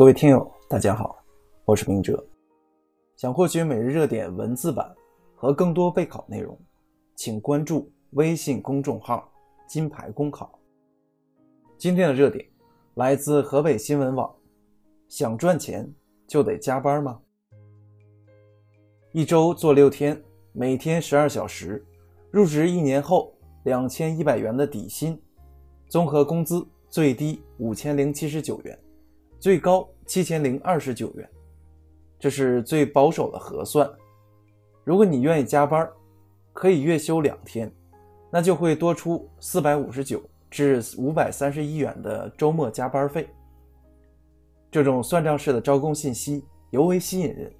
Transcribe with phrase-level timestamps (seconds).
[0.00, 1.22] 各位听友，大家好，
[1.66, 2.26] 我是明哲。
[3.16, 4.90] 想获取每日热点文字版
[5.34, 6.58] 和更多备考内容，
[7.14, 9.30] 请关注微信公众号
[9.68, 10.58] “金牌公考”。
[11.76, 12.42] 今天的热点
[12.94, 14.34] 来自河北新闻网：
[15.06, 15.86] 想赚钱
[16.26, 17.20] 就得加班吗？
[19.12, 20.18] 一周做六天，
[20.54, 21.84] 每天十二小时，
[22.30, 25.20] 入职一年后两千一百元的底薪，
[25.90, 28.78] 综合工资最低五千零七十九元。
[29.40, 31.26] 最高七千零二十九元，
[32.18, 33.90] 这是最保守的核算。
[34.84, 35.90] 如果你愿意加班，
[36.52, 37.72] 可以月休两天，
[38.30, 43.26] 那就会多出四百五十九至五百三十一元的周末加班费。
[44.70, 47.50] 这种算账式的招工信息尤为吸引人。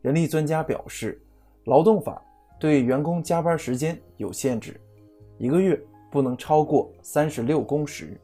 [0.00, 1.22] 人力专家表示，
[1.64, 2.22] 劳动法
[2.58, 4.80] 对员工加班时间有限制，
[5.36, 5.78] 一个月
[6.10, 8.18] 不能超过三十六工时。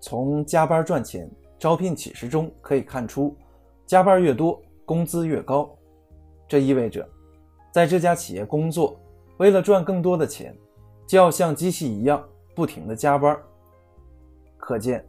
[0.00, 3.36] 从加班赚钱招聘启事中可以看出，
[3.84, 5.76] 加班越多，工资越高。
[6.46, 7.06] 这意味着，
[7.72, 8.98] 在这家企业工作，
[9.38, 10.56] 为了赚更多的钱，
[11.06, 12.24] 就要像机器一样
[12.54, 13.36] 不停地加班。
[14.56, 15.04] 可见，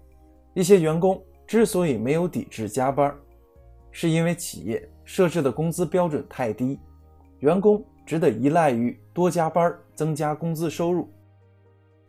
[0.54, 3.16] 一些员工之所以没有抵制加班，
[3.92, 6.80] 是因为企业设置的工资标准太低，
[7.40, 11.08] 员工只得依赖于多加班增加工资收入。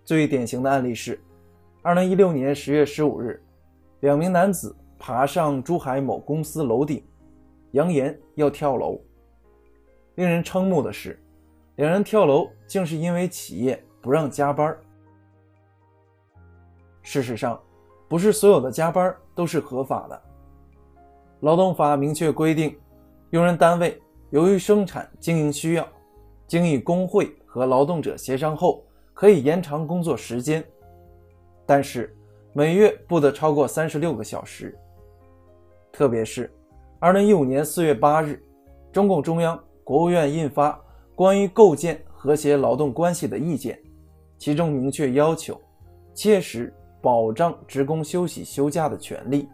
[0.03, 1.21] 最典型的案例是。
[1.83, 3.43] 二零一六年十月十五日，
[4.01, 7.03] 两名男子爬上珠海某公司楼顶，
[7.71, 9.01] 扬言要跳楼。
[10.17, 11.19] 令人瞠目的是，
[11.77, 14.77] 两人跳楼竟是因为企业不让加班。
[17.01, 17.59] 事实上，
[18.09, 20.23] 不是所有的加班都是合法的。
[21.41, 22.79] 劳动法明确规定，
[23.31, 25.89] 用人单位由于生产经营需要，
[26.47, 28.85] 经与工会和劳动者协商后，
[29.15, 30.63] 可以延长工作时间。
[31.71, 32.13] 但是
[32.53, 34.77] 每月不得超过三十六个小时。
[35.93, 36.53] 特别是
[36.99, 38.43] 二零一五年四月八日，
[38.91, 40.73] 中共中央、国务院印发
[41.15, 43.77] 《关于构建和谐劳动关系的意见》，
[44.37, 45.61] 其中明确要求，
[46.13, 49.49] 切实保障职工休息休假的权利。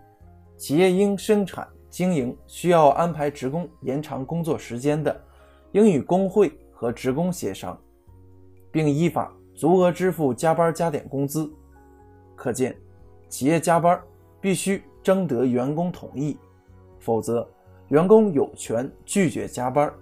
[0.57, 5.15] 企业应生产经营需要安排职工延长工作时间的，
[5.73, 7.79] 应与工会和职工协商，
[8.73, 11.53] 并依法足额支付加班加点工资。
[12.37, 12.77] 可见，
[13.29, 14.01] 企业加班
[14.41, 16.37] 必须征得员工同意，
[17.01, 17.49] 否则
[17.89, 19.93] 员工有权拒绝加班。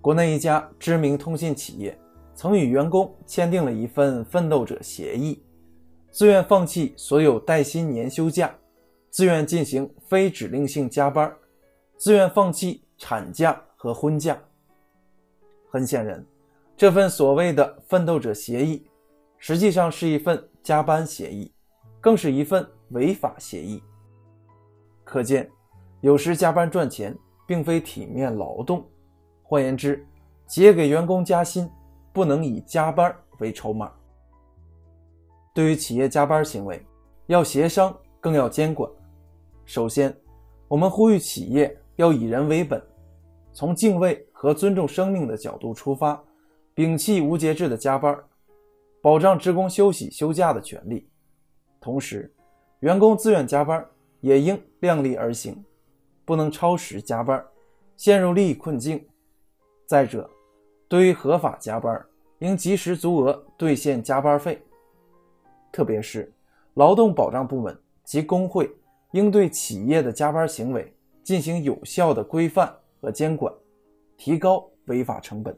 [0.00, 1.96] 国内一家知名通信企业
[2.34, 5.40] 曾与员工签订了一份奋斗者协议，
[6.10, 8.52] 自愿放弃所有带薪年休假，
[9.10, 11.32] 自愿进行非指令性加班。
[12.02, 14.36] 自愿放弃产假和婚假。
[15.70, 16.26] 很显然，
[16.76, 18.84] 这份所谓的奋斗者协议，
[19.38, 21.54] 实际上是一份加班协议，
[22.00, 23.80] 更是一份违法协议。
[25.04, 25.48] 可见，
[26.00, 28.84] 有时加班赚钱，并非体面劳动。
[29.44, 30.04] 换言之，
[30.48, 31.70] 企业给员工加薪，
[32.12, 33.92] 不能以加班为筹码。
[35.54, 36.84] 对于企业加班行为，
[37.28, 38.90] 要协商，更要监管。
[39.64, 40.12] 首先，
[40.66, 41.78] 我们呼吁企业。
[41.96, 42.82] 要以人为本，
[43.52, 46.22] 从敬畏和尊重生命的角度出发，
[46.74, 48.18] 摒弃无节制的加班，
[49.02, 51.08] 保障职工休息休假的权利。
[51.80, 52.32] 同时，
[52.80, 53.84] 员工自愿加班
[54.20, 55.62] 也应量力而行，
[56.24, 57.44] 不能超时加班，
[57.96, 59.04] 陷入利益困境。
[59.86, 60.30] 再者，
[60.88, 62.02] 对于合法加班，
[62.38, 64.62] 应及时足额兑现加班费。
[65.70, 66.32] 特别是
[66.74, 68.70] 劳动保障部门及工会，
[69.12, 70.90] 应对企业的加班行为。
[71.22, 73.52] 进行有效的规范和监管，
[74.16, 75.56] 提高违法成本。